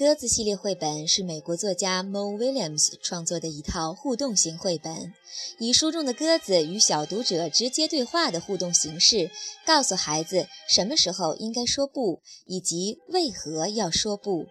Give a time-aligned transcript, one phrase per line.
[0.00, 5.12] 鸽子系列绘本是美国作家 Mo Williams 创作的一套互动型绘本，
[5.58, 9.30] 以书中的鸽子与小读者直接对话的互动形式，
[9.66, 14.46] 告诉孩子什么时候应该说不，以及为何要说不。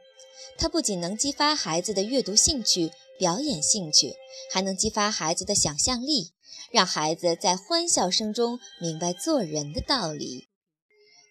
[0.55, 4.13] 它不仅能激发孩子的阅读兴趣、表演兴趣，
[4.53, 6.29] 还能激发孩子的想象力，
[6.71, 10.48] 让孩子在欢笑声中明白做人的道理。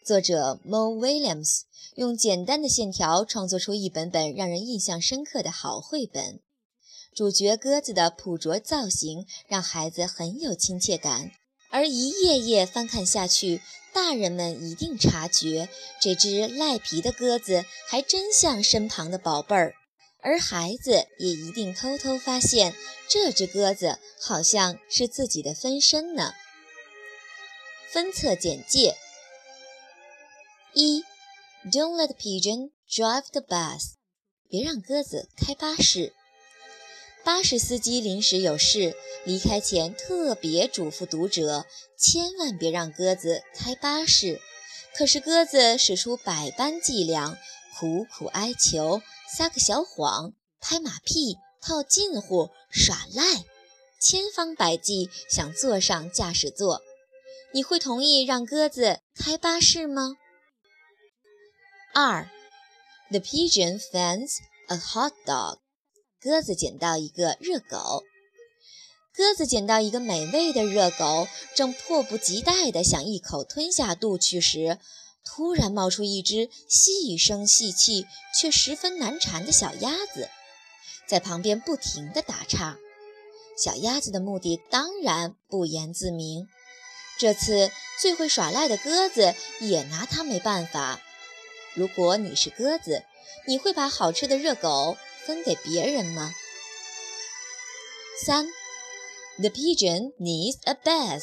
[0.09, 1.65] 作者 Mo Williams
[1.95, 6.41] 用简单的线条创作出一本本让人印象深刻的好绘本。
[7.15, 11.33] 主角鸽子的朴拙造型让孩子很有亲切感，
[11.69, 13.61] 而一页页翻看下去，
[13.93, 15.69] 大人们一定察觉
[16.01, 19.75] 这只赖皮的鸽子还真像身旁的宝贝儿，
[20.23, 22.75] 而孩子也一定偷偷发现
[23.11, 26.33] 这只鸽子好像是自己的分身呢。
[27.93, 28.97] 分册简介。
[30.75, 31.03] 一
[31.65, 33.95] ，Don't let pigeon drive the bus，
[34.49, 36.13] 别让鸽子开巴士。
[37.25, 38.95] 巴士司机临时有事，
[39.25, 41.67] 离开前特别嘱咐读者，
[41.99, 44.41] 千万别让鸽子开巴士。
[44.95, 47.39] 可是鸽子使出百般伎俩，
[47.79, 49.03] 苦苦哀求，
[49.37, 53.45] 撒个小谎，拍马屁，套近乎，耍赖，
[54.01, 56.83] 千方百计想坐上驾驶座。
[57.53, 60.17] 你会同意让鸽子开巴士吗？
[61.95, 62.29] 二
[63.11, 65.59] ，The pigeon finds a hot dog。
[66.21, 68.03] 鸽子捡到一个热狗。
[69.15, 74.79] 鸽子捡到一个美味的热狗，正迫不及待地想一口吞下肚去时，
[75.25, 78.07] 突然冒出一只细声细气
[78.39, 80.29] 却十分难缠的小鸭子，
[81.09, 82.77] 在旁边不停地打岔。
[83.57, 86.47] 小鸭子的目的当然不言自明。
[87.19, 91.01] 这次最会耍赖的鸽子也拿它没办法。
[91.79, 93.05] 如果你是鸽子，
[93.47, 96.33] 你会把好吃的热狗分给别人吗？
[98.27, 98.49] 三
[99.39, 101.23] ，The pigeon needs a bath。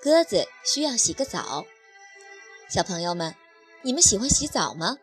[0.00, 1.66] 鸽子需要洗个澡。
[2.70, 3.34] 小朋友们，
[3.82, 4.98] 你们喜欢洗澡吗？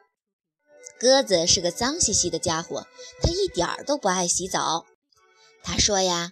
[0.97, 2.87] 鸽子是个脏兮兮的家伙，
[3.21, 4.85] 它一点儿都不爱洗澡。
[5.61, 6.31] 他说呀：“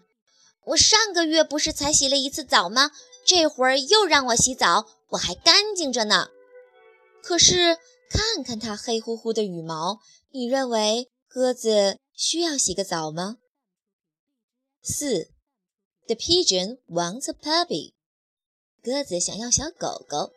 [0.68, 2.92] 我上个月不是才洗了一次澡吗？
[3.26, 6.30] 这会儿又让我洗澡，我还干净着呢。”
[7.22, 7.78] 可是。
[8.12, 10.00] 看看它黑乎乎的羽毛，
[10.32, 13.38] 你认为鸽子需要洗个澡吗？
[14.82, 15.32] 四
[16.08, 17.94] ，The pigeon wants a puppy。
[18.84, 20.34] 鸽子想要小狗狗。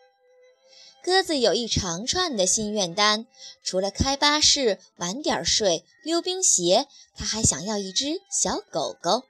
[1.02, 3.26] 鸽子有一长串的心愿单，
[3.62, 6.86] 除了开巴士、晚点睡、溜冰鞋，
[7.16, 9.24] 它还想要一只小狗狗。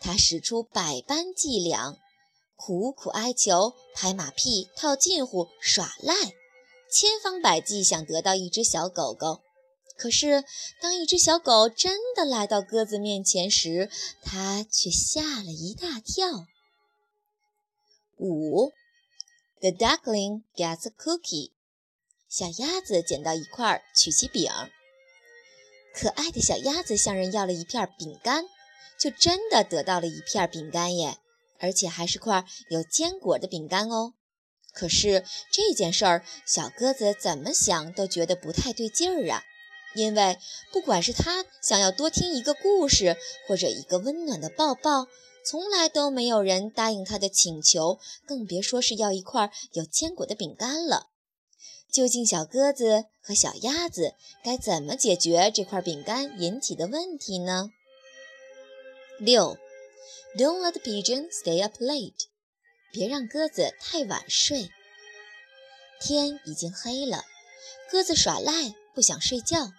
[0.00, 1.96] 它使出百般伎俩，
[2.56, 6.14] 苦苦哀求，拍马屁，套近乎，耍赖。
[6.94, 9.42] 千方百计想得到一只小狗狗，
[9.98, 10.44] 可是
[10.80, 13.90] 当一只小狗真的来到鸽子面前时，
[14.22, 16.46] 它却吓了一大跳。
[18.16, 18.70] 五
[19.60, 21.50] ，The duckling gets a cookie。
[22.28, 24.48] 小鸭子捡到一块曲奇饼，
[25.96, 28.44] 可爱的小鸭子向人要了一片饼干，
[29.00, 31.18] 就真的得到了一片饼干耶，
[31.58, 34.14] 而且还是块有坚果的饼干哦。
[34.74, 39.44] 可是这件事儿，小鸽子怎么想都觉得不太对劲儿啊！
[39.94, 40.36] 因为
[40.72, 45.06] 不管是它想要多听一个故事，或者一个温暖的抱抱，
[45.46, 51.10] 从来都没有人答应它的请求，更别说是要一块有坚果的饼干了。
[51.92, 57.70] 究竟小鸽子和小鸭子该怎么解决这块饼干引起的问题呢？
[59.20, 59.56] 六
[60.36, 62.26] ，Don't let the pigeon stay up late.
[62.94, 64.70] 别让鸽子太晚睡。
[66.00, 67.24] 天已经黑了，
[67.90, 69.72] 鸽子耍赖，不想睡觉。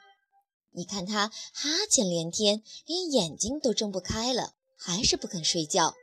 [0.71, 5.95] 你看它哈欠连天，连眼睛都睁不开了，还是不肯睡觉。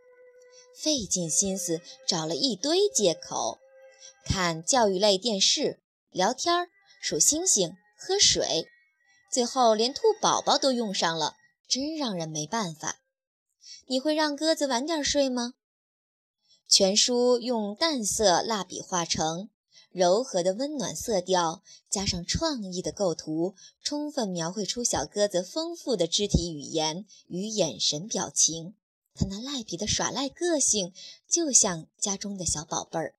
[0.75, 3.59] 费尽心思找了一堆借口，
[4.25, 6.71] 看教育类电视、聊天、
[7.03, 8.69] 数星星、喝水，
[9.31, 11.37] 最后连兔宝宝都用上了，
[11.69, 13.01] 真让人没办法。
[13.87, 15.53] 你会让鸽子晚点睡吗？
[16.73, 19.51] 全书用淡色蜡笔画成，
[19.91, 28.73] 柔和的温暖色调，加上创意的构图，充分描绘出小鸽子丰富的肢体语言与眼神表情。
[29.15, 30.95] 它那赖皮的耍赖个性，
[31.29, 33.17] 就像家中的小宝贝儿。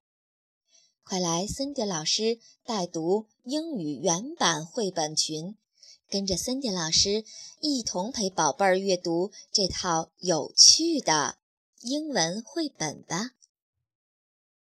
[1.04, 5.56] 快来森迪老师带读英语原版绘本群，
[6.10, 7.24] 跟着森迪老师
[7.62, 11.36] 一同陪宝贝儿阅读这套有趣的
[11.82, 13.34] 英文绘本吧。